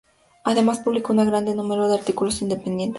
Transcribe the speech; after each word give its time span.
Además 0.45 0.79
publicó 0.79 1.13
un 1.13 1.23
gran 1.27 1.45
número 1.55 1.87
de 1.87 1.99
artículos 1.99 2.41
independientes. 2.41 2.89